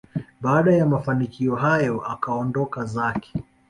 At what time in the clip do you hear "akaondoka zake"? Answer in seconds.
2.11-3.33